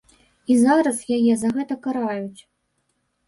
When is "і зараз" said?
0.53-1.01